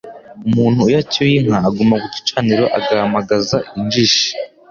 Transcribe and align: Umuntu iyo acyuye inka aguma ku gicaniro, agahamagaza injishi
Umuntu 0.47 0.81
iyo 0.89 0.97
acyuye 1.03 1.35
inka 1.39 1.57
aguma 1.67 1.95
ku 2.01 2.07
gicaniro, 2.15 2.65
agahamagaza 2.77 3.57
injishi 3.77 4.27